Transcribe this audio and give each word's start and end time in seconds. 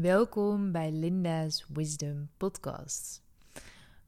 Welkom 0.00 0.72
bij 0.72 0.90
Linda's 0.92 1.64
Wisdom 1.68 2.28
Podcast. 2.36 3.22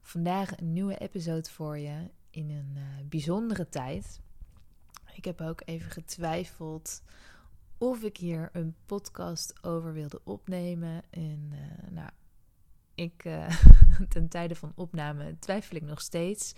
Vandaag 0.01 0.59
een 0.59 0.73
nieuwe 0.73 0.97
episode 0.97 1.49
voor 1.49 1.77
je 1.77 2.09
in 2.29 2.49
een 2.49 2.73
uh, 2.75 2.81
bijzondere 3.09 3.69
tijd. 3.69 4.19
Ik 5.13 5.25
heb 5.25 5.41
ook 5.41 5.61
even 5.65 5.91
getwijfeld 5.91 7.03
of 7.77 8.03
ik 8.03 8.17
hier 8.17 8.49
een 8.53 8.75
podcast 8.85 9.63
over 9.63 9.93
wilde 9.93 10.21
opnemen. 10.23 11.03
En 11.09 11.49
uh, 11.51 11.91
nou, 11.91 12.09
ik, 12.95 13.25
uh, 13.25 13.47
ten 14.09 14.27
tijde 14.27 14.55
van 14.55 14.71
opname 14.75 15.39
twijfel 15.39 15.75
ik 15.75 15.83
nog 15.83 16.01
steeds 16.01 16.53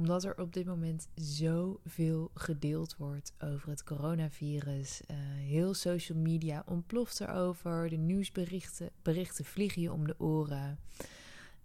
omdat 0.00 0.24
er 0.24 0.38
op 0.38 0.52
dit 0.52 0.66
moment 0.66 1.08
zoveel 1.14 2.30
gedeeld 2.34 2.96
wordt 2.96 3.32
over 3.38 3.68
het 3.68 3.84
coronavirus. 3.84 5.00
Uh, 5.10 5.16
heel 5.36 5.74
social 5.74 6.18
media 6.18 6.62
ontploft 6.66 7.20
erover. 7.20 7.88
De 7.88 7.96
nieuwsberichten 7.96 8.90
berichten 9.02 9.44
vliegen 9.44 9.82
je 9.82 9.92
om 9.92 10.06
de 10.06 10.14
oren. 10.18 10.78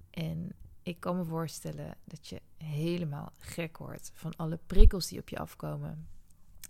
En 0.10 0.52
ik 0.84 1.00
kan 1.00 1.18
me 1.18 1.24
voorstellen 1.26 1.98
dat 2.04 2.28
je 2.28 2.42
helemaal 2.58 3.32
gek 3.38 3.78
wordt 3.78 4.12
van 4.14 4.36
alle 4.36 4.60
prikkels 4.66 5.08
die 5.08 5.20
op 5.20 5.30
je 5.30 5.38
afkomen. 5.38 6.08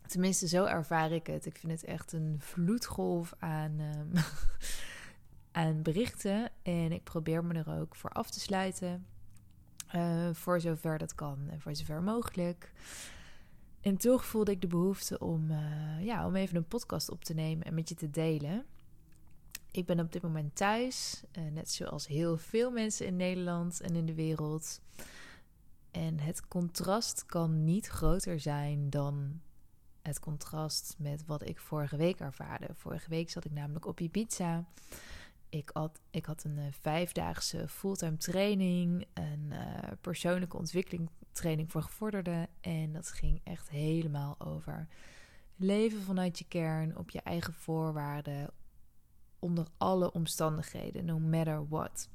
Tenminste, 0.07 0.47
zo 0.47 0.65
ervaar 0.65 1.11
ik 1.11 1.27
het. 1.27 1.45
Ik 1.45 1.57
vind 1.57 1.71
het 1.71 1.83
echt 1.83 2.11
een 2.11 2.35
vloedgolf 2.39 3.33
aan, 3.39 3.79
um, 3.79 4.11
aan 5.61 5.81
berichten. 5.81 6.51
En 6.61 6.91
ik 6.91 7.03
probeer 7.03 7.45
me 7.45 7.53
er 7.53 7.79
ook 7.79 7.95
voor 7.95 8.09
af 8.09 8.29
te 8.29 8.39
sluiten. 8.39 9.05
Uh, 9.95 10.29
voor 10.33 10.61
zover 10.61 10.97
dat 10.97 11.15
kan 11.15 11.39
en 11.49 11.61
voor 11.61 11.75
zover 11.75 12.03
mogelijk. 12.03 12.71
En 13.81 13.97
toch 13.97 14.25
voelde 14.25 14.51
ik 14.51 14.61
de 14.61 14.67
behoefte 14.67 15.19
om, 15.19 15.51
uh, 15.51 16.05
ja, 16.05 16.25
om 16.25 16.35
even 16.35 16.55
een 16.55 16.67
podcast 16.67 17.09
op 17.09 17.23
te 17.23 17.33
nemen 17.33 17.65
en 17.65 17.73
met 17.73 17.89
je 17.89 17.95
te 17.95 18.09
delen. 18.09 18.65
Ik 19.71 19.85
ben 19.85 19.99
op 19.99 20.11
dit 20.11 20.21
moment 20.21 20.55
thuis, 20.55 21.23
uh, 21.37 21.51
net 21.51 21.71
zoals 21.71 22.07
heel 22.07 22.37
veel 22.37 22.71
mensen 22.71 23.05
in 23.05 23.15
Nederland 23.15 23.81
en 23.81 23.95
in 23.95 24.05
de 24.05 24.13
wereld. 24.13 24.81
En 25.91 26.19
het 26.19 26.47
contrast 26.47 27.25
kan 27.25 27.63
niet 27.63 27.87
groter 27.87 28.39
zijn 28.39 28.89
dan 28.89 29.41
het 30.01 30.19
contrast 30.19 30.95
met 30.97 31.25
wat 31.25 31.47
ik 31.47 31.59
vorige 31.59 31.97
week 31.97 32.19
ervaarde. 32.19 32.67
Vorige 32.73 33.09
week 33.09 33.29
zat 33.29 33.45
ik 33.45 33.51
namelijk 33.51 33.85
op 33.85 33.99
Ibiza. 33.99 34.65
Ik 35.57 35.69
had, 35.73 36.01
ik 36.09 36.25
had 36.25 36.43
een 36.43 36.57
uh, 36.57 36.65
vijfdaagse 36.69 37.67
fulltime 37.67 38.17
training, 38.17 39.05
een 39.13 39.49
uh, 39.51 39.57
persoonlijke 40.01 40.57
ontwikkeling 40.57 41.09
training 41.31 41.71
voor 41.71 41.81
gevorderden. 41.81 42.47
En 42.61 42.93
dat 42.93 43.11
ging 43.11 43.41
echt 43.43 43.69
helemaal 43.69 44.35
over 44.39 44.87
leven 45.55 46.01
vanuit 46.01 46.39
je 46.39 46.45
kern, 46.47 46.97
op 46.97 47.09
je 47.09 47.21
eigen 47.21 47.53
voorwaarden, 47.53 48.49
onder 49.39 49.67
alle 49.77 50.11
omstandigheden, 50.11 51.05
no 51.05 51.19
matter 51.19 51.67
what. 51.67 52.09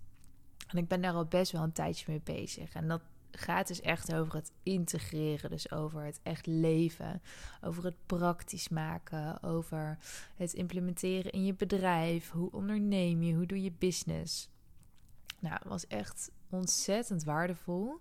En 0.66 0.78
ik 0.78 0.88
ben 0.88 1.00
daar 1.00 1.14
al 1.14 1.24
best 1.24 1.52
wel 1.52 1.62
een 1.62 1.72
tijdje 1.72 2.04
mee 2.08 2.20
bezig. 2.24 2.72
En 2.72 2.88
dat 2.88 3.02
gaat 3.32 3.68
dus 3.68 3.80
echt 3.80 4.14
over 4.14 4.34
het 4.34 4.52
integreren. 4.62 5.50
Dus 5.50 5.70
over 5.70 6.04
het 6.04 6.20
echt 6.22 6.46
leven. 6.46 7.22
Over 7.60 7.84
het 7.84 7.96
praktisch 8.06 8.68
maken. 8.68 9.42
Over 9.42 9.98
het 10.36 10.52
implementeren 10.52 11.32
in 11.32 11.44
je 11.44 11.54
bedrijf. 11.54 12.30
Hoe 12.30 12.52
onderneem 12.52 13.22
je? 13.22 13.34
Hoe 13.34 13.46
doe 13.46 13.62
je 13.62 13.72
business? 13.78 14.50
Nou, 15.38 15.54
het 15.54 15.68
was 15.68 15.86
echt 15.86 16.30
ontzettend 16.50 17.24
waardevol. 17.24 18.00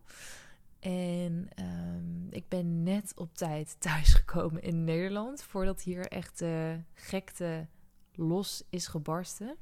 En 0.80 1.50
um, 1.60 2.28
ik 2.30 2.48
ben 2.48 2.84
net 2.84 3.12
op 3.16 3.34
tijd 3.34 3.76
thuisgekomen 3.80 4.62
in 4.62 4.84
Nederland. 4.84 5.44
Voordat 5.44 5.82
hier 5.82 6.08
echt 6.08 6.40
de 6.40 6.80
gekte 6.94 7.68
los 8.14 8.64
is 8.70 8.88
gebarsten. 8.88 9.58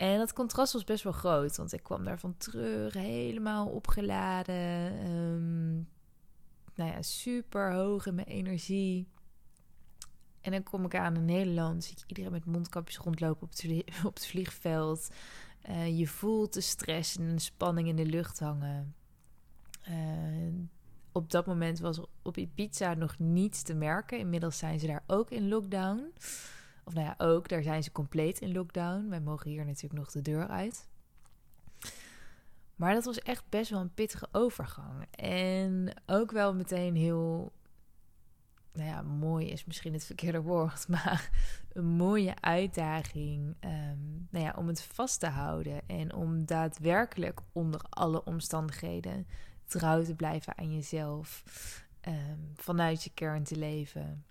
En 0.00 0.18
dat 0.18 0.32
contrast 0.32 0.72
was 0.72 0.84
best 0.84 1.04
wel 1.04 1.12
groot, 1.12 1.56
want 1.56 1.72
ik 1.72 1.82
kwam 1.82 2.04
daarvan 2.04 2.36
terug, 2.36 2.94
helemaal 2.94 3.66
opgeladen. 3.66 5.06
Um, 5.10 5.88
nou 6.74 6.90
ja, 6.90 7.02
super 7.02 7.72
hoog 7.72 8.06
in 8.06 8.14
mijn 8.14 8.26
energie. 8.26 9.08
En 10.40 10.52
dan 10.52 10.62
kom 10.62 10.84
ik 10.84 10.94
aan 10.94 11.16
in 11.16 11.24
Nederland, 11.24 11.84
zie 11.84 11.96
ik 11.96 12.04
iedereen 12.06 12.32
met 12.32 12.44
mondkapjes 12.44 12.96
rondlopen 12.96 13.42
op 13.42 13.50
het, 13.50 13.84
op 14.06 14.14
het 14.14 14.26
vliegveld. 14.26 15.08
Uh, 15.68 15.98
je 15.98 16.06
voelt 16.06 16.52
de 16.54 16.60
stress 16.60 17.16
en 17.16 17.34
de 17.34 17.40
spanning 17.40 17.88
in 17.88 17.96
de 17.96 18.06
lucht 18.06 18.38
hangen. 18.38 18.94
Uh, 19.88 20.54
op 21.12 21.30
dat 21.30 21.46
moment 21.46 21.78
was 21.78 22.00
op 22.22 22.36
Ibiza 22.36 22.94
nog 22.94 23.18
niets 23.18 23.62
te 23.62 23.74
merken. 23.74 24.18
Inmiddels 24.18 24.58
zijn 24.58 24.80
ze 24.80 24.86
daar 24.86 25.04
ook 25.06 25.30
in 25.30 25.48
lockdown. 25.48 26.12
Of 26.84 26.94
nou 26.94 27.06
ja, 27.06 27.14
ook, 27.18 27.48
daar 27.48 27.62
zijn 27.62 27.82
ze 27.82 27.92
compleet 27.92 28.38
in 28.38 28.52
lockdown. 28.52 29.08
Wij 29.08 29.20
mogen 29.20 29.50
hier 29.50 29.64
natuurlijk 29.64 29.94
nog 29.94 30.10
de 30.10 30.22
deur 30.22 30.48
uit. 30.48 30.88
Maar 32.80 32.94
dat 32.94 33.04
was 33.04 33.18
echt 33.18 33.44
best 33.48 33.70
wel 33.70 33.80
een 33.80 33.94
pittige 33.94 34.28
overgang. 34.32 35.06
En 35.10 35.92
ook 36.06 36.30
wel 36.30 36.54
meteen 36.54 36.94
heel. 36.94 37.52
Nou 38.72 38.88
ja, 38.88 39.02
mooi 39.02 39.46
is 39.46 39.64
misschien 39.64 39.92
het 39.92 40.04
verkeerde 40.04 40.40
woord. 40.40 40.88
Maar 40.94 41.30
een 41.72 41.86
mooie 41.86 42.40
uitdaging. 42.40 43.56
Um, 43.60 44.26
nou 44.30 44.44
ja, 44.44 44.54
om 44.56 44.66
het 44.66 44.82
vast 44.82 45.20
te 45.20 45.26
houden. 45.28 45.80
En 45.86 46.14
om 46.14 46.44
daadwerkelijk 46.44 47.40
onder 47.52 47.80
alle 47.88 48.24
omstandigheden 48.24 49.26
trouw 49.64 50.02
te 50.02 50.14
blijven 50.14 50.58
aan 50.58 50.74
jezelf. 50.74 51.44
Um, 52.08 52.52
vanuit 52.54 53.04
je 53.04 53.10
kern 53.14 53.44
te 53.44 53.56
leven. 53.56 54.24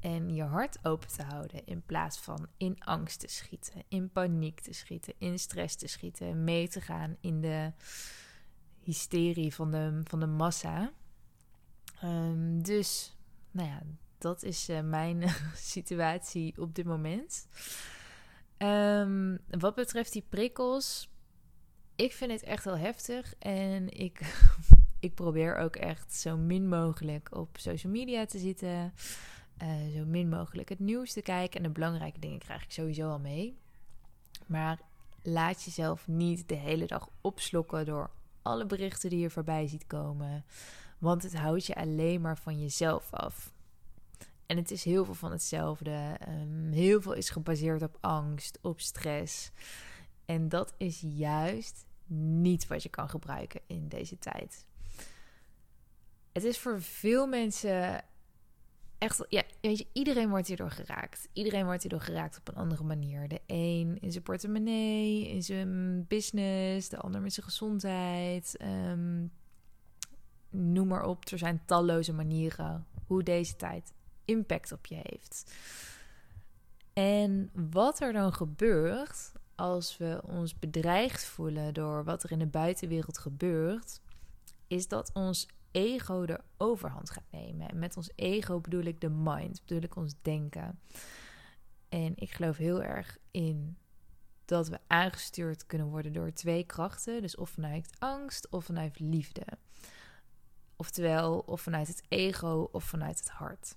En 0.00 0.34
je 0.34 0.42
hart 0.42 0.78
open 0.82 1.08
te 1.08 1.22
houden 1.22 1.66
in 1.66 1.82
plaats 1.86 2.18
van 2.18 2.48
in 2.56 2.80
angst 2.80 3.20
te 3.20 3.28
schieten, 3.28 3.82
in 3.88 4.10
paniek 4.10 4.60
te 4.60 4.72
schieten, 4.72 5.14
in 5.18 5.38
stress 5.38 5.76
te 5.76 5.86
schieten, 5.86 6.44
mee 6.44 6.68
te 6.68 6.80
gaan 6.80 7.16
in 7.20 7.40
de 7.40 7.72
hysterie 8.82 9.54
van 9.54 9.70
de, 9.70 10.00
van 10.04 10.20
de 10.20 10.26
massa. 10.26 10.92
Um, 12.04 12.62
dus, 12.62 13.16
nou 13.50 13.68
ja, 13.68 13.82
dat 14.18 14.42
is 14.42 14.68
uh, 14.68 14.80
mijn 14.80 15.24
situatie 15.54 16.54
op 16.58 16.74
dit 16.74 16.84
moment. 16.84 17.48
Um, 18.58 19.38
wat 19.48 19.74
betreft 19.74 20.12
die 20.12 20.24
prikkels, 20.28 21.10
ik 21.96 22.12
vind 22.12 22.30
het 22.30 22.42
echt 22.42 22.64
heel 22.64 22.78
heftig 22.78 23.34
en 23.38 23.88
ik, 23.88 24.20
ik 25.00 25.14
probeer 25.14 25.56
ook 25.56 25.76
echt 25.76 26.14
zo 26.14 26.36
min 26.36 26.68
mogelijk 26.68 27.36
op 27.36 27.56
social 27.58 27.92
media 27.92 28.26
te 28.26 28.38
zitten. 28.38 28.92
Uh, 29.62 29.96
zo 29.96 30.04
min 30.04 30.28
mogelijk 30.28 30.68
het 30.68 30.78
nieuws 30.78 31.12
te 31.12 31.22
kijken. 31.22 31.56
En 31.56 31.62
de 31.62 31.72
belangrijke 31.72 32.20
dingen 32.20 32.38
krijg 32.38 32.62
ik 32.62 32.72
sowieso 32.72 33.10
al 33.10 33.18
mee. 33.18 33.58
Maar 34.46 34.80
laat 35.22 35.62
jezelf 35.62 36.08
niet 36.08 36.48
de 36.48 36.54
hele 36.54 36.86
dag 36.86 37.08
opslokken 37.20 37.86
door 37.86 38.10
alle 38.42 38.66
berichten 38.66 39.10
die 39.10 39.18
je 39.18 39.30
voorbij 39.30 39.66
ziet 39.66 39.86
komen. 39.86 40.44
Want 40.98 41.22
het 41.22 41.36
houdt 41.36 41.66
je 41.66 41.74
alleen 41.74 42.20
maar 42.20 42.38
van 42.38 42.60
jezelf 42.60 43.12
af. 43.12 43.52
En 44.46 44.56
het 44.56 44.70
is 44.70 44.84
heel 44.84 45.04
veel 45.04 45.14
van 45.14 45.30
hetzelfde. 45.30 46.16
Um, 46.28 46.72
heel 46.72 47.00
veel 47.02 47.12
is 47.12 47.30
gebaseerd 47.30 47.82
op 47.82 47.96
angst, 48.00 48.58
op 48.62 48.80
stress. 48.80 49.50
En 50.24 50.48
dat 50.48 50.74
is 50.76 51.04
juist 51.06 51.86
niet 52.06 52.66
wat 52.66 52.82
je 52.82 52.88
kan 52.88 53.08
gebruiken 53.08 53.60
in 53.66 53.88
deze 53.88 54.18
tijd. 54.18 54.66
Het 56.32 56.44
is 56.44 56.58
voor 56.58 56.82
veel 56.82 57.26
mensen 57.26 58.04
echt, 59.00 59.24
ja, 59.28 59.42
weet 59.60 59.78
je, 59.78 59.86
iedereen 59.92 60.28
wordt 60.28 60.46
hierdoor 60.46 60.70
geraakt. 60.70 61.28
Iedereen 61.32 61.64
wordt 61.64 61.82
hierdoor 61.82 62.00
geraakt 62.00 62.38
op 62.38 62.48
een 62.48 62.54
andere 62.54 62.84
manier. 62.84 63.28
De 63.28 63.40
een 63.46 63.98
in 64.00 64.12
zijn 64.12 64.22
portemonnee, 64.22 65.28
in 65.28 65.42
zijn 65.42 66.04
business, 66.08 66.88
de 66.88 66.98
ander 66.98 67.20
met 67.20 67.32
zijn 67.32 67.46
gezondheid. 67.46 68.56
Um, 68.62 69.32
noem 70.50 70.88
maar 70.88 71.04
op, 71.04 71.24
er 71.24 71.38
zijn 71.38 71.62
talloze 71.64 72.12
manieren 72.12 72.86
hoe 73.06 73.22
deze 73.22 73.56
tijd 73.56 73.92
impact 74.24 74.72
op 74.72 74.86
je 74.86 75.00
heeft. 75.02 75.54
En 76.92 77.50
wat 77.70 78.00
er 78.00 78.12
dan 78.12 78.32
gebeurt 78.32 79.32
als 79.54 79.96
we 79.96 80.20
ons 80.26 80.58
bedreigd 80.58 81.24
voelen 81.24 81.74
door 81.74 82.04
wat 82.04 82.22
er 82.22 82.32
in 82.32 82.38
de 82.38 82.46
buitenwereld 82.46 83.18
gebeurt, 83.18 84.00
is 84.66 84.88
dat 84.88 85.10
ons 85.12 85.48
ego 85.70 86.26
de 86.26 86.40
overhand 86.56 87.10
gaat 87.10 87.30
nemen. 87.30 87.68
En 87.68 87.78
met 87.78 87.96
ons 87.96 88.10
ego 88.14 88.60
bedoel 88.60 88.84
ik 88.84 89.00
de 89.00 89.10
mind, 89.10 89.60
bedoel 89.66 89.82
ik 89.82 89.96
ons 89.96 90.14
denken. 90.22 90.80
En 91.88 92.12
ik 92.16 92.30
geloof 92.30 92.56
heel 92.56 92.82
erg 92.82 93.18
in 93.30 93.76
dat 94.44 94.68
we 94.68 94.78
aangestuurd 94.86 95.66
kunnen 95.66 95.86
worden 95.86 96.12
door 96.12 96.32
twee 96.32 96.64
krachten. 96.64 97.22
Dus 97.22 97.36
of 97.36 97.50
vanuit 97.50 97.90
angst 97.98 98.48
of 98.48 98.64
vanuit 98.64 99.00
liefde. 99.00 99.46
Oftewel, 100.76 101.38
of 101.38 101.60
vanuit 101.60 101.88
het 101.88 102.02
ego 102.08 102.68
of 102.72 102.84
vanuit 102.84 103.18
het 103.18 103.28
hart. 103.28 103.76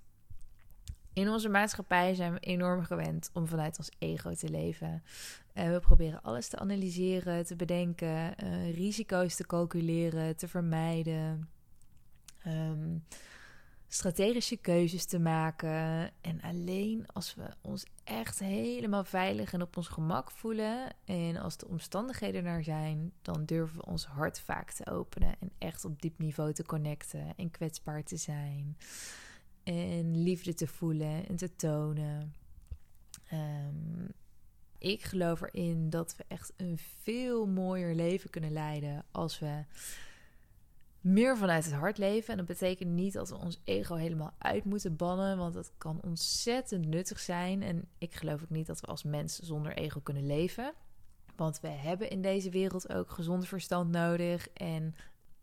In 1.14 1.30
onze 1.30 1.50
maatschappij 1.50 2.16
zijn 2.16 2.34
we 2.34 2.40
enorm 2.40 2.84
gewend 2.84 3.30
om 3.34 3.48
vanuit 3.48 3.78
ons 3.78 3.92
ego 4.00 4.34
te 4.34 4.50
leven. 4.50 5.04
Uh, 5.54 5.72
we 5.72 5.80
proberen 5.80 6.22
alles 6.22 6.48
te 6.48 6.58
analyseren, 6.58 7.46
te 7.46 7.56
bedenken, 7.56 8.44
uh, 8.44 8.74
risico's 8.74 9.36
te 9.36 9.46
calculeren, 9.46 10.38
te 10.38 10.48
vermijden. 10.48 11.50
Um, 12.48 13.04
strategische 13.94 14.58
keuzes 14.58 15.06
te 15.06 15.20
maken. 15.20 16.12
En 16.22 16.42
alleen 16.42 17.06
als 17.14 17.36
we 17.36 17.50
ons 17.62 17.86
echt 18.04 18.40
helemaal 18.40 19.04
veilig 19.04 19.54
en 19.54 19.62
op 19.62 19.78
ons 19.78 19.88
gemak 19.88 20.32
voelen 20.32 20.96
en 21.06 21.38
als 21.38 21.58
de 21.58 21.68
omstandigheden 21.68 22.46
er 22.46 22.64
zijn, 22.64 23.12
dan 23.22 23.46
durven 23.46 23.78
we 23.78 23.86
ons 23.86 24.06
hart 24.06 24.40
vaak 24.40 24.72
te 24.72 24.92
openen 24.92 25.36
en 25.40 25.52
echt 25.58 25.86
op 25.86 26.02
diep 26.02 26.20
niveau 26.20 26.54
te 26.54 26.64
connecten 26.64 27.34
en 27.36 27.52
kwetsbaar 27.52 28.04
te 28.04 28.18
zijn 28.18 28.78
en 29.64 30.24
liefde 30.24 30.54
te 30.54 30.68
voelen 30.68 31.28
en 31.28 31.36
te 31.36 31.56
tonen. 31.56 32.34
Um, 33.34 34.08
ik 34.78 35.04
geloof 35.04 35.42
erin 35.42 35.90
dat 35.90 36.16
we 36.16 36.26
echt 36.28 36.54
een 36.58 36.78
veel 37.02 37.46
mooier 37.46 37.96
leven 37.96 38.30
kunnen 38.30 38.52
leiden 38.52 39.06
als 39.12 39.40
we 39.40 39.64
meer 41.04 41.38
vanuit 41.38 41.66
het 41.66 41.74
hart 41.74 41.98
leven. 41.98 42.32
En 42.32 42.38
dat 42.38 42.46
betekent 42.46 42.90
niet 42.90 43.14
dat 43.14 43.30
we 43.30 43.38
ons 43.38 43.62
ego 43.64 43.96
helemaal 43.96 44.34
uit 44.38 44.64
moeten 44.64 44.96
bannen, 44.96 45.38
want 45.38 45.54
dat 45.54 45.72
kan 45.78 46.02
ontzettend 46.02 46.86
nuttig 46.86 47.20
zijn. 47.20 47.64
En 47.64 47.88
ik 47.98 48.14
geloof 48.14 48.42
ook 48.42 48.50
niet 48.50 48.68
dat 48.68 48.80
we 48.80 48.88
als 48.88 49.04
mensen 49.04 49.46
zonder 49.46 49.74
ego 49.74 50.00
kunnen 50.00 50.26
leven. 50.26 50.74
Want 51.36 51.60
we 51.60 51.68
hebben 51.68 52.10
in 52.10 52.22
deze 52.22 52.50
wereld 52.50 52.94
ook 52.94 53.12
gezond 53.12 53.48
verstand 53.48 53.92
nodig. 53.92 54.50
En 54.50 54.96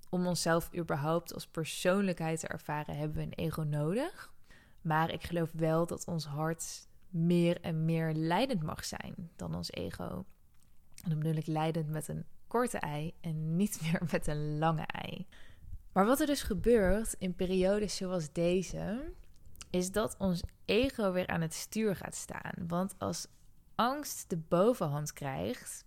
om 0.09 0.27
onszelf 0.27 0.75
überhaupt 0.77 1.35
als 1.35 1.47
persoonlijkheid 1.47 2.41
te 2.41 2.47
ervaren, 2.49 2.97
hebben 2.97 3.17
we 3.17 3.23
een 3.23 3.47
ego 3.47 3.63
nodig. 3.63 4.33
Maar 4.81 5.13
ik 5.13 5.23
geloof 5.23 5.53
wel 5.53 5.87
dat 5.87 6.07
ons 6.07 6.25
hart 6.25 6.89
meer 7.09 7.61
en 7.61 7.85
meer 7.85 8.13
leidend 8.13 8.63
mag 8.63 8.85
zijn 8.85 9.31
dan 9.37 9.55
ons 9.55 9.73
ego. 9.73 10.25
En 11.03 11.11
dan 11.11 11.19
bedoel 11.19 11.37
ik 11.37 11.47
leidend 11.47 11.89
met 11.89 12.09
een 12.09 12.25
korte 12.47 12.79
ei 12.79 13.15
en 13.21 13.57
niet 13.57 13.81
meer 13.83 14.03
met 14.11 14.27
een 14.27 14.59
lange 14.59 14.87
ei. 14.87 15.27
Maar 15.93 16.07
wat 16.07 16.21
er 16.21 16.27
dus 16.27 16.43
gebeurt 16.43 17.15
in 17.19 17.35
periodes 17.35 17.97
zoals 17.97 18.33
deze, 18.33 19.13
is 19.71 19.93
dat 19.93 20.17
ons 20.19 20.43
ego 20.65 21.13
weer 21.13 21.27
aan 21.27 21.41
het 21.41 21.55
stuur 21.55 21.97
gaat 21.97 22.15
staan. 22.15 22.55
Want 22.67 22.95
als 22.99 23.27
angst 23.75 24.31
de 24.31 24.37
bovenhand 24.37 25.13
krijgt, 25.13 25.85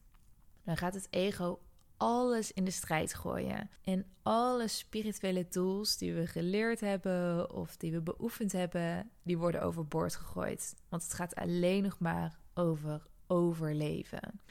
dan 0.64 0.78
gaat 0.78 0.94
het 0.94 1.08
ego 1.10 1.60
alles 1.98 2.52
in 2.52 2.64
de 2.64 2.72
strijd 2.72 3.14
gooien. 3.14 3.70
En 3.84 4.06
alle 4.24 4.68
spirituele 4.68 5.48
tools 5.48 5.98
die 5.98 6.14
we 6.14 6.28
geleerd 6.28 6.80
hebben 6.80 7.52
of 7.52 7.78
die 7.78 7.92
we 7.92 8.02
beoefend 8.02 8.52
hebben, 8.52 9.12
die 9.24 9.38
worden 9.38 9.62
overboord 9.62 10.16
gegooid. 10.16 10.76
Want 10.90 11.04
het 11.04 11.14
gaat 11.14 11.36
alleen 11.36 11.84
nog 11.84 12.00
maar 12.00 12.40
over 12.54 13.08
overleven. 13.28 14.42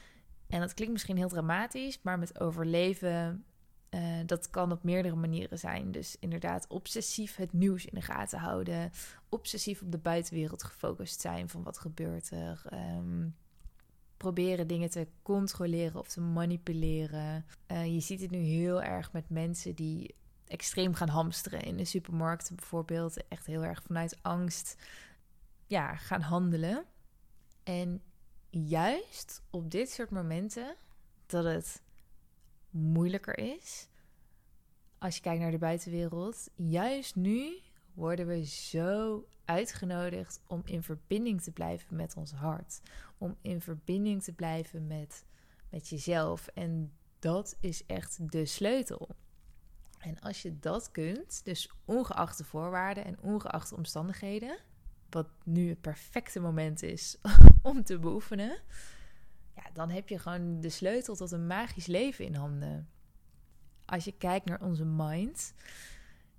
En 0.47 0.59
dat 0.59 0.73
klinkt 0.73 0.93
misschien 0.93 1.17
heel 1.17 1.27
dramatisch, 1.27 1.99
maar 2.01 2.19
met 2.19 2.39
overleven, 2.39 3.45
uh, 3.93 3.99
dat 4.25 4.49
kan 4.49 4.71
op 4.71 4.83
meerdere 4.83 5.15
manieren 5.15 5.59
zijn. 5.59 5.91
Dus 5.91 6.15
inderdaad, 6.19 6.67
obsessief 6.67 7.35
het 7.35 7.53
nieuws 7.53 7.85
in 7.85 7.95
de 7.95 8.01
gaten 8.01 8.39
houden, 8.39 8.91
obsessief 9.29 9.81
op 9.81 9.91
de 9.91 9.97
buitenwereld 9.97 10.63
gefocust 10.63 11.21
zijn 11.21 11.49
van 11.49 11.63
wat 11.63 11.77
gebeurt 11.77 12.31
er. 12.31 12.65
Um, 12.73 13.35
proberen 14.17 14.67
dingen 14.67 14.89
te 14.89 15.07
controleren 15.21 15.99
of 15.99 16.07
te 16.07 16.21
manipuleren. 16.21 17.45
Uh, 17.67 17.93
je 17.93 17.99
ziet 17.99 18.21
het 18.21 18.31
nu 18.31 18.37
heel 18.37 18.81
erg 18.81 19.11
met 19.11 19.29
mensen 19.29 19.75
die 19.75 20.15
extreem 20.47 20.93
gaan 20.93 21.09
hamsteren 21.09 21.61
in 21.61 21.77
de 21.77 21.85
supermarkt 21.85 22.55
bijvoorbeeld. 22.55 23.27
Echt 23.27 23.45
heel 23.45 23.63
erg 23.63 23.83
vanuit 23.83 24.17
angst 24.21 24.75
ja, 25.67 25.95
gaan 25.95 26.21
handelen. 26.21 26.85
En 27.63 28.01
juist 28.49 29.41
op 29.49 29.71
dit 29.71 29.89
soort 29.89 30.09
momenten 30.09 30.75
dat 31.25 31.43
het 31.43 31.81
moeilijker 32.73 33.37
is, 33.37 33.87
als 34.97 35.15
je 35.15 35.21
kijkt 35.21 35.41
naar 35.41 35.51
de 35.51 35.57
buitenwereld, 35.57 36.49
juist 36.55 37.15
nu 37.15 37.59
worden 37.93 38.27
we 38.27 38.45
zo 38.45 39.25
uitgenodigd 39.45 40.41
om 40.47 40.61
in 40.65 40.83
verbinding 40.83 41.41
te 41.41 41.51
blijven 41.51 41.95
met 41.95 42.15
ons 42.15 42.31
hart. 42.31 42.81
Om 43.17 43.37
in 43.41 43.61
verbinding 43.61 44.23
te 44.23 44.33
blijven 44.33 44.87
met, 44.87 45.25
met 45.69 45.89
jezelf. 45.89 46.47
En 46.47 46.93
dat 47.19 47.57
is 47.59 47.85
echt 47.85 48.31
de 48.31 48.45
sleutel. 48.45 49.09
En 49.99 50.19
als 50.19 50.41
je 50.41 50.59
dat 50.59 50.91
kunt, 50.91 51.45
dus 51.45 51.71
ongeacht 51.85 52.37
de 52.37 52.43
voorwaarden 52.43 53.05
en 53.05 53.21
ongeacht 53.21 53.69
de 53.69 53.75
omstandigheden, 53.75 54.57
wat 55.09 55.29
nu 55.43 55.69
het 55.69 55.81
perfecte 55.81 56.39
moment 56.39 56.81
is 56.81 57.17
om 57.61 57.83
te 57.83 57.99
beoefenen, 57.99 58.61
ja, 59.55 59.63
dan 59.73 59.89
heb 59.89 60.09
je 60.09 60.19
gewoon 60.19 60.61
de 60.61 60.69
sleutel 60.69 61.15
tot 61.15 61.31
een 61.31 61.47
magisch 61.47 61.85
leven 61.85 62.25
in 62.25 62.35
handen. 62.35 62.89
Als 63.85 64.05
je 64.05 64.17
kijkt 64.17 64.45
naar 64.45 64.61
onze 64.61 64.85
mind, 64.85 65.53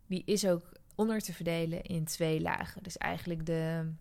die 0.06 0.22
is 0.24 0.46
ook 0.46 0.72
onder 0.94 1.20
te 1.20 1.32
verdelen 1.32 1.82
in 1.82 2.04
twee 2.04 2.40
lagen. 2.40 2.82
Dus 2.82 2.98
eigenlijk 2.98 3.46
de, 3.46 3.92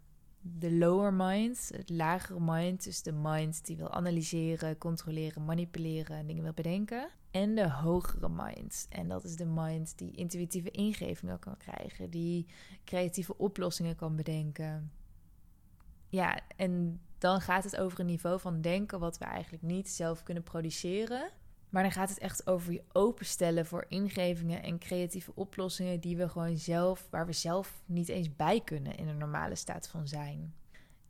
de 0.42 0.71
lower 0.71 1.13
mind, 1.13 1.71
het 1.75 1.89
lagere 1.89 2.39
mind, 2.39 2.83
dus 2.83 3.01
de 3.01 3.12
mind 3.12 3.65
die 3.65 3.77
wil 3.77 3.92
analyseren, 3.92 4.77
controleren, 4.77 5.45
manipuleren, 5.45 6.27
dingen 6.27 6.44
wil 6.44 6.54
bedenken. 6.54 7.10
En 7.31 7.56
de 7.56 7.69
hogere 7.69 8.30
mind. 8.30 8.88
En 8.89 9.07
dat 9.07 9.24
is 9.24 9.36
de 9.36 9.45
mind 9.45 9.98
die 9.98 10.12
intuïtieve 10.12 10.71
ingevingen 10.71 11.39
kan 11.39 11.57
krijgen, 11.57 12.10
die 12.10 12.45
creatieve 12.83 13.38
oplossingen 13.38 13.95
kan 13.95 14.15
bedenken. 14.15 14.92
Ja, 16.13 16.39
en 16.56 17.01
dan 17.18 17.42
gaat 17.42 17.63
het 17.63 17.77
over 17.77 18.00
een 18.00 18.06
niveau 18.06 18.39
van 18.39 18.62
denken 18.62 19.00
wat 19.00 19.18
we 19.18 19.25
eigenlijk 19.25 19.63
niet 19.63 19.89
zelf 19.89 20.24
kunnen 20.24 20.44
produceren. 20.44 21.31
Maar 21.69 21.83
dan 21.83 21.92
gaat 21.92 22.10
het 22.10 22.18
echt 22.18 22.48
over 22.48 22.74
je 22.74 22.83
openstellen 22.92 23.65
voor 23.65 23.86
ingevingen 23.88 24.63
en 24.63 24.80
creatieve 24.80 25.31
oplossingen 25.36 26.00
die 26.00 26.18
we 26.18 26.30
gewoon 26.30 26.57
zelf, 26.57 27.07
waar 27.10 27.25
we 27.25 27.31
zelf 27.31 27.81
niet 27.86 28.10
eens 28.10 28.36
bij 28.36 28.62
kunnen 28.62 28.95
in 28.95 29.07
een 29.07 29.18
normale 29.18 29.56
staat 29.56 29.88
van 29.88 30.07
zijn. 30.07 30.56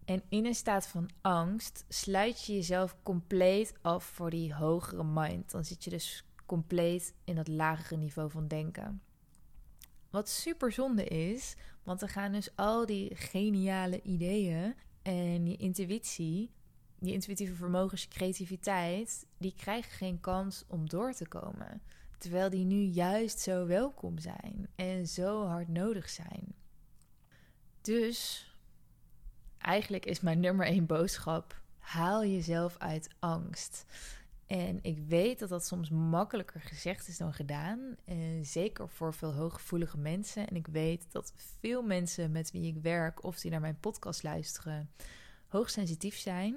En 0.05 0.23
in 0.29 0.45
een 0.45 0.55
staat 0.55 0.87
van 0.87 1.09
angst 1.21 1.85
sluit 1.87 2.45
je 2.45 2.53
jezelf 2.53 2.95
compleet 3.03 3.73
af 3.81 4.03
voor 4.03 4.29
die 4.29 4.53
hogere 4.53 5.03
mind. 5.03 5.51
Dan 5.51 5.65
zit 5.65 5.83
je 5.83 5.89
dus 5.89 6.25
compleet 6.45 7.13
in 7.23 7.35
dat 7.35 7.47
lagere 7.47 7.97
niveau 7.97 8.29
van 8.29 8.47
denken. 8.47 9.01
Wat 10.09 10.29
super 10.29 10.71
zonde 10.71 11.03
is, 11.05 11.55
want 11.83 11.99
dan 11.99 12.09
gaan 12.09 12.31
dus 12.31 12.55
al 12.55 12.85
die 12.85 13.15
geniale 13.15 14.01
ideeën 14.01 14.75
en 15.03 15.47
je 15.47 15.57
intuïtie 15.57 16.51
die 17.03 17.13
intuïtieve 17.13 17.53
vermogens, 17.53 18.01
je 18.01 18.07
creativiteit, 18.07 19.27
die 19.37 19.53
krijgen 19.57 19.91
geen 19.91 20.19
kans 20.19 20.63
om 20.67 20.89
door 20.89 21.13
te 21.13 21.27
komen. 21.27 21.81
Terwijl 22.17 22.49
die 22.49 22.65
nu 22.65 22.81
juist 22.81 23.39
zo 23.39 23.65
welkom 23.65 24.19
zijn 24.19 24.67
en 24.75 25.07
zo 25.07 25.45
hard 25.45 25.67
nodig 25.67 26.09
zijn. 26.09 26.55
Dus 27.81 28.47
eigenlijk 29.57 30.05
is 30.05 30.19
mijn 30.19 30.39
nummer 30.39 30.65
één 30.65 30.85
boodschap: 30.85 31.61
haal 31.77 32.25
jezelf 32.25 32.77
uit 32.77 33.09
angst. 33.19 33.85
En 34.47 34.79
ik 34.81 34.99
weet 35.07 35.39
dat 35.39 35.49
dat 35.49 35.65
soms 35.65 35.89
makkelijker 35.89 36.61
gezegd 36.61 37.07
is 37.07 37.17
dan 37.17 37.33
gedaan. 37.33 37.95
En 38.05 38.45
zeker 38.45 38.89
voor 38.89 39.13
veel 39.13 39.33
hooggevoelige 39.33 39.97
mensen. 39.97 40.47
En 40.47 40.55
ik 40.55 40.67
weet 40.67 41.05
dat 41.11 41.33
veel 41.59 41.81
mensen 41.81 42.31
met 42.31 42.51
wie 42.51 42.75
ik 42.75 42.81
werk 42.81 43.23
of 43.23 43.39
die 43.39 43.51
naar 43.51 43.61
mijn 43.61 43.79
podcast 43.79 44.23
luisteren 44.23 44.89
hoogsensitief 45.47 46.15
zijn 46.15 46.55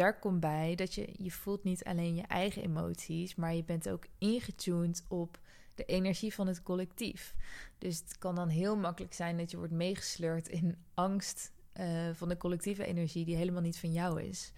daar 0.00 0.18
komt 0.18 0.40
bij 0.40 0.74
dat 0.74 0.94
je, 0.94 1.08
je 1.16 1.30
voelt 1.30 1.64
niet 1.64 1.84
alleen 1.84 2.14
je 2.14 2.22
eigen 2.22 2.62
emoties, 2.62 3.34
maar 3.34 3.54
je 3.54 3.64
bent 3.64 3.88
ook 3.88 4.06
ingetuned 4.18 5.04
op 5.08 5.40
de 5.74 5.84
energie 5.84 6.34
van 6.34 6.46
het 6.46 6.62
collectief. 6.62 7.34
Dus 7.78 7.98
het 7.98 8.18
kan 8.18 8.34
dan 8.34 8.48
heel 8.48 8.76
makkelijk 8.76 9.14
zijn 9.14 9.36
dat 9.36 9.50
je 9.50 9.56
wordt 9.56 9.72
meegesleurd 9.72 10.48
in 10.48 10.76
angst 10.94 11.52
uh, 11.80 12.10
van 12.12 12.28
de 12.28 12.36
collectieve 12.36 12.84
energie 12.84 13.24
die 13.24 13.36
helemaal 13.36 13.62
niet 13.62 13.78
van 13.78 13.92
jou 13.92 14.22
is. 14.22 14.52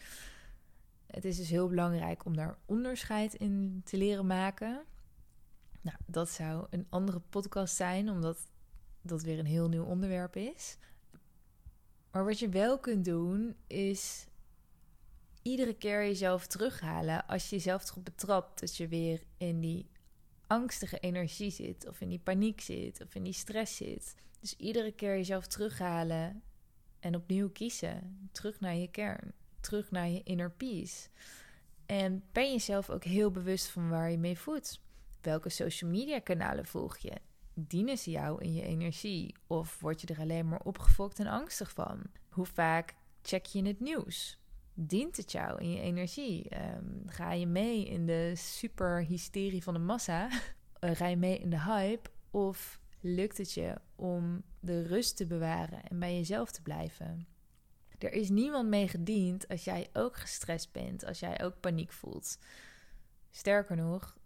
Het 1.13 1.25
is 1.25 1.37
dus 1.37 1.51
heel 1.51 1.69
belangrijk 1.69 2.25
om 2.25 2.37
daar 2.37 2.59
onderscheid 2.67 3.35
in 3.35 3.81
te 3.85 3.97
leren 3.97 4.27
maken. 4.27 4.85
Nou, 5.81 5.97
dat 6.07 6.31
zou 6.31 6.67
een 6.71 6.87
andere 6.89 7.21
podcast 7.21 7.77
zijn, 7.77 8.11
omdat 8.11 8.51
dat 9.03 9.23
weer 9.23 9.39
een 9.39 9.47
heel 9.47 9.69
nieuw 9.69 9.85
onderwerp 9.85 10.37
is. 10.37 10.77
Maar 12.11 12.25
wat 12.25 12.39
je 12.39 12.49
wel 12.49 12.79
kunt 12.79 13.05
doen, 13.05 13.57
is 13.67 14.27
iedere 15.43 15.75
keer 15.75 16.05
jezelf 16.05 16.47
terughalen 16.47 17.27
als 17.27 17.51
je 17.51 17.57
jezelf 17.57 17.91
erop 17.91 18.05
betrapt 18.05 18.61
dat 18.61 18.77
je 18.77 18.89
weer 18.89 19.23
in 19.37 19.61
die 19.61 19.91
angstige 20.47 20.99
energie 20.99 21.51
zit, 21.51 21.89
of 21.89 22.01
in 22.01 22.09
die 22.09 22.19
paniek 22.19 22.61
zit, 22.61 23.01
of 23.03 23.15
in 23.15 23.23
die 23.23 23.33
stress 23.33 23.77
zit. 23.77 24.15
Dus 24.41 24.57
iedere 24.57 24.93
keer 24.93 25.17
jezelf 25.17 25.47
terughalen 25.47 26.43
en 27.01 27.17
opnieuw 27.17 27.51
kiezen. 27.51 28.29
Terug 28.33 28.61
naar 28.61 28.75
je 28.75 28.91
kern, 28.91 29.33
terug 29.63 29.91
naar 29.91 30.09
je 30.09 30.23
inner 30.23 30.51
peace. 30.51 31.09
En 31.87 32.25
ben 32.33 32.51
jezelf 32.51 32.91
ook 32.91 33.05
heel 33.05 33.31
bewust 33.31 33.67
van 33.67 33.89
waar 33.89 34.11
je 34.11 34.19
mee 34.19 34.39
voedt. 34.39 34.81
Welke 35.21 35.49
social 35.49 35.91
media 35.91 36.19
kanalen 36.19 36.67
volg 36.67 36.97
je? 36.97 37.13
Dienen 37.55 37.99
ze 37.99 38.11
jou 38.11 38.43
in 38.43 38.55
je 38.55 38.63
energie? 38.63 39.35
Of 39.47 39.81
word 39.81 40.01
je 40.01 40.07
er 40.07 40.21
alleen 40.21 40.49
maar 40.49 40.63
opgefokt 40.63 41.19
en 41.19 41.27
angstig 41.27 41.71
van? 41.71 42.03
Hoe 42.29 42.47
vaak 42.47 42.95
check 43.23 43.47
je 43.47 43.67
het 43.67 43.81
nieuws? 43.81 44.41
dient 44.75 45.17
het 45.17 45.33
jou 45.33 45.61
in 45.61 45.71
je 45.71 45.81
energie? 45.81 46.49
Ehm, 46.49 46.85
ga 47.07 47.33
je 47.33 47.47
mee 47.47 47.87
in 47.87 48.07
de 48.07 48.33
super 48.37 49.05
hysterie 49.05 49.63
van 49.63 49.75
de 49.75 49.81
massa? 49.81 50.29
Uh, 50.81 50.91
ga 50.91 51.07
je 51.07 51.17
mee 51.17 51.39
in 51.39 51.51
de 51.51 51.61
hype? 51.61 52.11
Of 52.31 52.81
lukt 53.01 53.39
het 53.39 53.53
je 53.53 53.75
om 53.97 54.43
de 54.61 54.83
rust 54.83 55.17
te 55.17 55.27
bewaren 55.27 55.83
en 55.83 55.99
bij 55.99 56.15
jezelf 56.17 56.51
te 56.51 56.63
blijven. 56.63 57.27
Er 58.03 58.13
is 58.13 58.29
niemand 58.29 58.69
mee 58.69 58.89
gediend 58.89 59.49
als 59.49 59.65
jij 59.65 59.89
ook 59.93 60.17
gestrest 60.17 60.73
bent, 60.73 61.05
als 61.05 61.21
jij 61.21 61.43
ook 61.43 61.61
paniek 61.61 61.93
voelt. 61.93 62.39
Sterker 63.31 63.77
nog, 63.77 64.17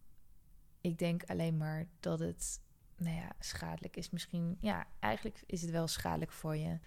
ik 0.81 0.99
denk 0.99 1.25
alleen 1.25 1.57
maar 1.57 1.87
dat 2.01 2.19
het, 2.19 2.61
nou 2.97 3.17
ja, 3.17 3.33
schadelijk 3.39 3.97
is. 3.97 4.11
Misschien, 4.11 4.59
ja, 4.61 4.87
eigenlijk 5.01 5.43
is 5.47 5.63
het 5.63 5.71
wel 5.71 5.87
schadelijk 5.87 6.33
voor 6.33 6.57
je. 6.57 6.79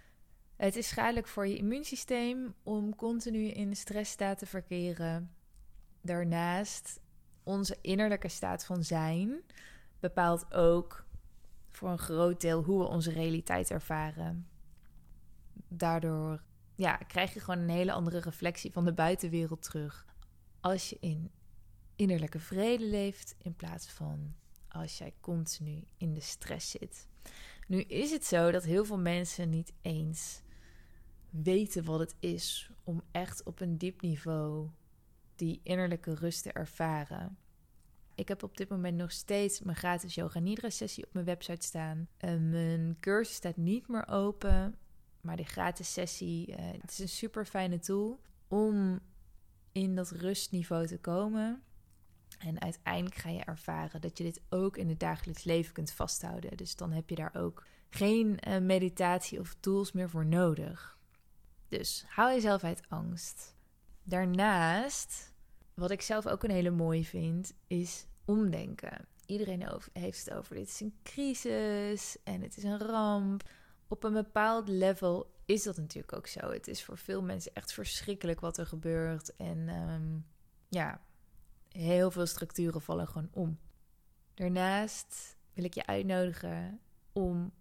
Het 0.56 0.76
is 0.76 0.88
schadelijk 0.88 1.28
voor 1.28 1.48
je 1.48 1.58
immuunsysteem 1.58 2.54
om 2.64 2.96
continu 2.96 3.48
in 3.48 3.76
stressstaat 3.76 4.38
te 4.38 4.46
verkeren. 4.46 5.36
Daarnaast, 6.02 7.00
onze 7.44 7.78
innerlijke 7.82 8.28
staat 8.28 8.66
van 8.66 8.84
zijn 8.84 9.42
bepaalt 10.00 10.54
ook 10.54 11.06
voor 11.70 11.90
een 11.90 11.98
groot 11.98 12.42
deel 12.42 12.64
hoe 12.64 12.80
we 12.80 12.88
onze 12.88 13.12
realiteit 13.12 13.72
ervaren. 13.72 14.48
Daardoor 15.68 16.42
ja, 16.80 16.96
krijg 16.96 17.34
je 17.34 17.40
gewoon 17.40 17.60
een 17.60 17.70
hele 17.70 17.92
andere 17.92 18.20
reflectie 18.20 18.72
van 18.72 18.86
de 18.86 18.94
buitenwereld 18.94 19.62
terug. 19.62 20.06
Als 20.60 20.90
je 20.90 20.98
in 21.00 21.32
innerlijke 21.96 22.40
vrede 22.40 22.86
leeft 22.86 23.36
in 23.38 23.56
plaats 23.56 23.90
van 23.92 24.36
als 24.68 24.98
jij 24.98 25.14
continu 25.22 25.84
in 25.98 26.14
de 26.14 26.20
stress 26.20 26.70
zit. 26.70 27.08
Nu 27.68 27.82
is 27.82 28.12
het 28.12 28.26
zo 28.26 28.52
dat 28.52 28.64
heel 28.64 28.86
veel 28.86 29.00
mensen 29.00 29.50
niet 29.50 29.74
eens 29.82 30.42
weten 31.30 31.86
wat 31.86 32.00
het 32.00 32.16
is 32.20 32.72
om 32.84 33.02
echt 33.12 33.44
op 33.44 33.62
een 33.62 33.78
diep 33.78 34.02
niveau 34.02 34.70
die 35.36 35.60
innerlijke 35.64 36.14
rust 36.14 36.44
te 36.44 36.52
ervaren. 36.52 37.38
Ik 38.16 38.28
heb 38.28 38.44
op 38.44 38.58
dit 38.58 38.70
moment 38.70 38.98
nog 38.98 39.12
steeds 39.12 39.62
mijn 39.62 39.78
gratis 39.78 40.16
yoga 40.16 40.40
nidra 40.40 40.70
sessie 40.70 41.06
op 41.06 41.14
mijn 41.14 41.26
website 41.26 41.66
staan. 41.66 42.08
mijn 42.50 42.98
cursus 43.00 43.36
staat 43.36 43.58
niet 43.58 43.88
meer 43.88 44.08
open, 44.08 44.76
maar 45.22 45.36
die 45.36 45.46
gratis 45.46 45.94
sessie, 45.94 46.48
uh, 46.50 46.56
het 46.60 46.92
is 46.92 47.00
een 47.00 47.10
super 47.10 47.46
fijne 47.46 47.80
tool 47.80 48.20
om 48.48 49.00
in 49.72 49.96
dat 49.96 50.12
rustniveau 50.12 50.88
te 50.88 51.00
komen. 51.00 51.64
En 52.40 52.62
uiteindelijk 52.62 53.16
ga 53.16 53.30
je 53.30 53.44
ervaren 53.44 54.02
dat 54.02 54.18
je 54.18 54.24
dit 54.24 54.42
ook 54.50 54.78
in 54.78 54.90
het 54.90 55.00
dagelijks 55.00 55.44
leven 55.44 55.74
kunt 55.74 55.92
vasthouden. 55.92 56.58
Dus 56.58 56.76
dan 56.76 56.92
heb 56.92 57.10
je 57.10 57.16
daar 57.16 57.36
ook 57.36 57.66
geen 57.90 58.40
uh, 58.48 58.58
meditatie 58.58 59.40
of 59.40 59.56
tools 59.60 59.92
meer 59.92 60.10
voor 60.10 60.26
nodig. 60.26 60.98
Dus 61.68 62.06
hou 62.08 62.34
jezelf 62.34 62.64
uit 62.64 62.82
angst. 62.90 63.56
Daarnaast, 64.04 65.34
wat 65.74 65.92
ik 65.92 66.02
zelf 66.02 66.28
ook 66.28 66.44
een 66.44 66.52
hele 66.52 66.70
mooie 66.70 67.06
vind, 67.06 67.54
is 67.68 68.06
omdenken. 68.26 69.08
Iedereen 69.26 69.82
heeft 69.94 70.26
het 70.26 70.34
over 70.34 70.56
dit 70.56 70.68
is 70.68 70.80
een 70.80 71.00
crisis 71.04 72.18
en 72.24 72.42
het 72.42 72.58
is 72.58 72.64
een 72.64 72.80
ramp. 72.80 73.44
Op 73.92 74.04
een 74.04 74.14
bepaald 74.14 74.68
level 74.68 75.34
is 75.46 75.64
dat 75.64 75.78
natuurlijk 75.78 76.14
ook 76.14 76.28
zo. 76.28 76.52
Het 76.52 76.68
is 76.68 76.84
voor 76.84 76.98
veel 76.98 77.22
mensen 77.22 77.54
echt 77.54 77.74
verschrikkelijk 77.74 78.40
wat 78.40 78.58
er 78.58 78.66
gebeurt. 78.66 79.36
En 79.36 79.70
um, 79.70 80.26
ja, 80.68 81.02
heel 81.70 82.12
veel 82.12 82.26
structuren 82.26 82.82
vallen 82.82 83.08
gewoon 83.08 83.30
om. 83.32 83.60
Daarnaast 84.34 85.38
wil 85.54 85.64
ik 85.64 85.74
je 85.74 85.86
uitnodigen 85.86 86.80
om 87.14 87.54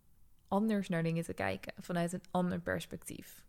anders 0.49 0.89
naar 0.89 1.03
dingen 1.03 1.25
te 1.25 1.35
kijken 1.35 1.73
vanuit 1.83 2.13
een 2.13 2.25
ander 2.31 2.61
perspectief. 2.61 3.45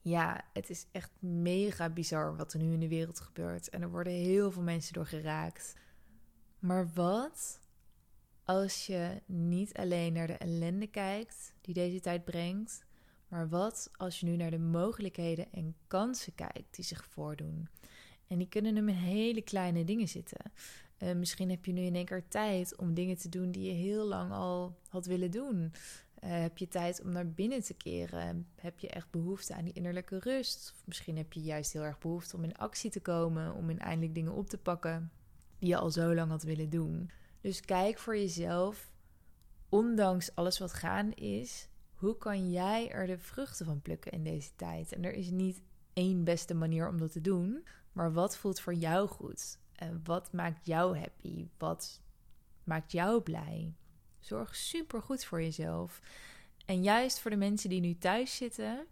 Ja, 0.00 0.44
het 0.52 0.70
is 0.70 0.86
echt 0.90 1.10
mega 1.18 1.90
bizar 1.90 2.36
wat 2.36 2.52
er 2.52 2.58
nu 2.58 2.72
in 2.72 2.80
de 2.80 2.88
wereld 2.88 3.20
gebeurt. 3.20 3.68
En 3.68 3.82
er 3.82 3.90
worden 3.90 4.12
heel 4.12 4.50
veel 4.50 4.62
mensen 4.62 4.92
door 4.92 5.06
geraakt. 5.06 5.74
Maar 6.58 6.90
wat 6.94 7.60
als 8.44 8.86
je 8.86 9.22
niet 9.26 9.74
alleen 9.74 10.12
naar 10.12 10.26
de 10.26 10.36
ellende 10.36 10.86
kijkt 10.86 11.54
die 11.60 11.74
deze 11.74 12.00
tijd 12.00 12.24
brengt, 12.24 12.84
maar 13.28 13.48
wat 13.48 13.90
als 13.96 14.20
je 14.20 14.26
nu 14.26 14.36
naar 14.36 14.50
de 14.50 14.58
mogelijkheden 14.58 15.52
en 15.52 15.76
kansen 15.86 16.34
kijkt 16.34 16.74
die 16.74 16.84
zich 16.84 17.04
voordoen? 17.04 17.68
En 18.26 18.38
die 18.38 18.48
kunnen 18.48 18.76
hem 18.76 18.88
hele 18.88 19.42
kleine 19.42 19.84
dingen 19.84 20.08
zitten. 20.08 20.52
Uh, 20.98 21.12
misschien 21.12 21.50
heb 21.50 21.64
je 21.64 21.72
nu 21.72 21.80
in 21.80 21.94
één 21.94 22.04
keer 22.04 22.28
tijd 22.28 22.76
om 22.76 22.94
dingen 22.94 23.16
te 23.16 23.28
doen 23.28 23.50
die 23.50 23.64
je 23.64 23.72
heel 23.72 24.06
lang 24.06 24.32
al 24.32 24.76
had 24.88 25.06
willen 25.06 25.30
doen. 25.30 25.72
Uh, 26.24 26.30
heb 26.30 26.58
je 26.58 26.68
tijd 26.68 27.02
om 27.02 27.12
naar 27.12 27.30
binnen 27.30 27.62
te 27.62 27.74
keren? 27.74 28.46
Heb 28.54 28.78
je 28.78 28.88
echt 28.88 29.10
behoefte 29.10 29.54
aan 29.54 29.64
die 29.64 29.72
innerlijke 29.72 30.18
rust? 30.18 30.72
Of 30.74 30.82
misschien 30.86 31.16
heb 31.16 31.32
je 31.32 31.40
juist 31.40 31.72
heel 31.72 31.82
erg 31.82 31.98
behoefte 31.98 32.36
om 32.36 32.44
in 32.44 32.56
actie 32.56 32.90
te 32.90 33.00
komen, 33.00 33.54
om 33.54 33.70
in 33.70 33.78
eindelijk 33.78 34.14
dingen 34.14 34.32
op 34.32 34.48
te 34.48 34.58
pakken 34.58 35.10
die 35.58 35.68
je 35.68 35.76
al 35.76 35.90
zo 35.90 36.14
lang 36.14 36.30
had 36.30 36.42
willen 36.42 36.70
doen. 36.70 37.10
Dus 37.42 37.60
kijk 37.60 37.98
voor 37.98 38.16
jezelf, 38.16 38.92
ondanks 39.68 40.34
alles 40.34 40.58
wat 40.58 40.72
gaan 40.72 41.12
is, 41.12 41.68
hoe 41.94 42.18
kan 42.18 42.50
jij 42.50 42.90
er 42.90 43.06
de 43.06 43.18
vruchten 43.18 43.66
van 43.66 43.82
plukken 43.82 44.12
in 44.12 44.24
deze 44.24 44.50
tijd? 44.56 44.92
En 44.92 45.04
er 45.04 45.12
is 45.12 45.30
niet 45.30 45.62
één 45.92 46.24
beste 46.24 46.54
manier 46.54 46.88
om 46.88 46.98
dat 46.98 47.12
te 47.12 47.20
doen, 47.20 47.66
maar 47.92 48.12
wat 48.12 48.36
voelt 48.36 48.60
voor 48.60 48.74
jou 48.74 49.08
goed? 49.08 49.58
En 49.74 50.00
wat 50.04 50.32
maakt 50.32 50.66
jou 50.66 50.98
happy? 50.98 51.48
Wat 51.58 52.00
maakt 52.64 52.92
jou 52.92 53.20
blij? 53.20 53.74
Zorg 54.18 54.56
super 54.56 55.02
goed 55.02 55.24
voor 55.24 55.42
jezelf. 55.42 56.00
En 56.66 56.82
juist 56.82 57.20
voor 57.20 57.30
de 57.30 57.36
mensen 57.36 57.70
die 57.70 57.80
nu 57.80 57.98
thuis 57.98 58.36
zitten, 58.36 58.86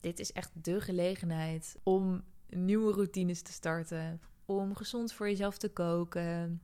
dit 0.00 0.18
is 0.18 0.32
echt 0.32 0.64
de 0.64 0.80
gelegenheid 0.80 1.76
om 1.82 2.24
nieuwe 2.48 2.92
routines 2.92 3.42
te 3.42 3.52
starten, 3.52 4.20
om 4.44 4.74
gezond 4.74 5.12
voor 5.12 5.28
jezelf 5.28 5.58
te 5.58 5.68
koken. 5.68 6.60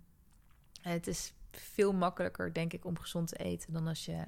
Het 0.81 1.07
is 1.07 1.33
veel 1.51 1.93
makkelijker, 1.93 2.53
denk 2.53 2.73
ik, 2.73 2.85
om 2.85 2.99
gezond 2.99 3.29
te 3.29 3.37
eten 3.37 3.73
dan 3.73 3.87
als 3.87 4.05
je 4.05 4.25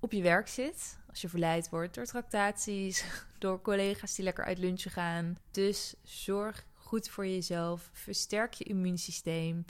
op 0.00 0.12
je 0.12 0.22
werk 0.22 0.48
zit. 0.48 0.98
Als 1.08 1.20
je 1.20 1.28
verleid 1.28 1.68
wordt 1.68 1.94
door 1.94 2.06
tractaties, 2.06 3.04
door 3.38 3.60
collega's 3.60 4.14
die 4.14 4.24
lekker 4.24 4.44
uit 4.44 4.58
lunchen 4.58 4.90
gaan. 4.90 5.38
Dus 5.50 5.94
zorg 6.02 6.66
goed 6.74 7.08
voor 7.08 7.26
jezelf. 7.26 7.90
Versterk 7.92 8.52
je 8.52 8.64
immuunsysteem. 8.64 9.64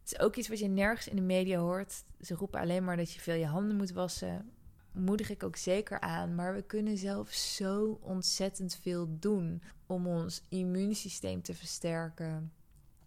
Het 0.00 0.12
is 0.12 0.18
ook 0.18 0.36
iets 0.36 0.48
wat 0.48 0.58
je 0.58 0.68
nergens 0.68 1.08
in 1.08 1.16
de 1.16 1.22
media 1.22 1.58
hoort. 1.58 2.04
Ze 2.20 2.34
roepen 2.34 2.60
alleen 2.60 2.84
maar 2.84 2.96
dat 2.96 3.12
je 3.12 3.20
veel 3.20 3.34
je 3.34 3.46
handen 3.46 3.76
moet 3.76 3.92
wassen. 3.92 4.52
Moedig 4.92 5.30
ik 5.30 5.42
ook 5.42 5.56
zeker 5.56 6.00
aan. 6.00 6.34
Maar 6.34 6.54
we 6.54 6.62
kunnen 6.62 6.96
zelf 6.96 7.30
zo 7.30 7.98
ontzettend 8.02 8.78
veel 8.82 9.18
doen 9.18 9.62
om 9.86 10.06
ons 10.06 10.42
immuunsysteem 10.48 11.42
te 11.42 11.54
versterken 11.54 12.52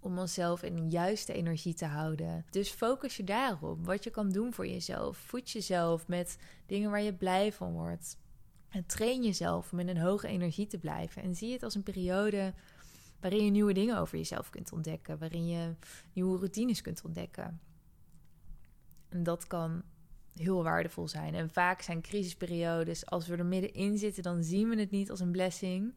om 0.01 0.17
onszelf 0.17 0.63
in 0.63 0.77
een 0.77 0.89
juiste 0.89 1.33
energie 1.33 1.73
te 1.73 1.85
houden. 1.85 2.45
Dus 2.49 2.69
focus 2.69 3.17
je 3.17 3.23
daarop. 3.23 3.85
Wat 3.85 4.03
je 4.03 4.09
kan 4.09 4.29
doen 4.29 4.53
voor 4.53 4.67
jezelf. 4.67 5.17
Voed 5.17 5.49
jezelf 5.49 6.07
met 6.07 6.37
dingen 6.65 6.91
waar 6.91 7.01
je 7.01 7.13
blij 7.13 7.51
van 7.51 7.73
wordt. 7.73 8.17
En 8.69 8.85
train 8.85 9.23
jezelf 9.23 9.71
om 9.71 9.79
in 9.79 9.87
een 9.87 9.97
hoge 9.97 10.27
energie 10.27 10.67
te 10.67 10.77
blijven. 10.77 11.21
En 11.21 11.35
zie 11.35 11.53
het 11.53 11.63
als 11.63 11.75
een 11.75 11.83
periode 11.83 12.53
waarin 13.19 13.45
je 13.45 13.51
nieuwe 13.51 13.73
dingen 13.73 13.97
over 13.97 14.17
jezelf 14.17 14.49
kunt 14.49 14.71
ontdekken. 14.71 15.17
Waarin 15.17 15.47
je 15.47 15.75
nieuwe 16.13 16.37
routines 16.37 16.81
kunt 16.81 17.01
ontdekken. 17.03 17.59
En 19.09 19.23
dat 19.23 19.47
kan 19.47 19.83
heel 20.35 20.63
waardevol 20.63 21.07
zijn. 21.07 21.35
En 21.35 21.49
vaak 21.49 21.81
zijn 21.81 22.01
crisisperiodes, 22.01 23.05
als 23.05 23.27
we 23.27 23.35
er 23.35 23.45
middenin 23.45 23.97
zitten, 23.97 24.23
dan 24.23 24.43
zien 24.43 24.69
we 24.69 24.79
het 24.79 24.91
niet 24.91 25.09
als 25.09 25.19
een 25.19 25.31
blessing. 25.31 25.93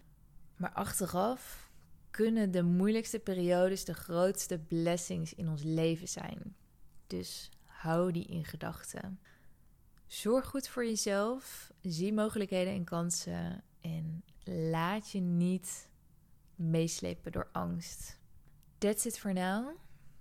Maar 0.57 0.73
achteraf 0.73 1.64
kunnen 2.15 2.51
de 2.51 2.63
moeilijkste 2.63 3.19
periodes 3.19 3.85
de 3.85 3.95
grootste 3.95 4.59
blessings 4.59 5.35
in 5.35 5.49
ons 5.49 5.63
leven 5.63 6.09
zijn. 6.09 6.57
Dus 7.07 7.51
hou 7.65 8.13
die 8.13 8.25
in 8.25 8.45
gedachten. 8.45 9.21
Zorg 10.07 10.47
goed 10.47 10.69
voor 10.69 10.85
jezelf, 10.85 11.73
zie 11.81 12.13
mogelijkheden 12.13 12.73
en 12.73 12.85
kansen 12.85 13.65
en 13.81 14.25
laat 14.71 15.11
je 15.11 15.21
niet 15.21 15.89
meeslepen 16.55 17.33
door 17.33 17.49
angst. 17.53 18.19
That's 18.79 19.05
it 19.05 19.19
for 19.19 19.33
now. 19.33 19.77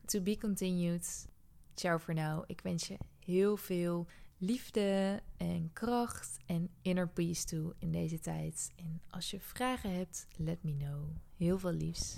To 0.05 0.21
be 0.21 0.37
continued. 0.37 1.27
Ciao 1.75 1.97
voor 1.97 2.13
now. 2.13 2.43
Ik 2.47 2.61
wens 2.61 2.87
je 2.87 2.97
heel 3.19 3.57
veel 3.57 4.07
liefde 4.45 5.21
en 5.37 5.69
kracht 5.73 6.37
en 6.45 6.69
inner 6.81 7.07
peace 7.07 7.45
toe 7.45 7.73
in 7.79 7.91
deze 7.91 8.19
tijd. 8.19 8.71
En 8.75 9.01
als 9.09 9.31
je 9.31 9.39
vragen 9.39 9.93
hebt, 9.95 10.27
let 10.37 10.63
me 10.63 10.77
know. 10.77 11.03
Heel 11.37 11.59
veel 11.59 11.71
liefs. 11.71 12.17